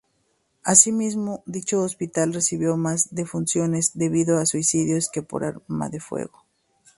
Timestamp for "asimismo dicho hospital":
0.63-2.33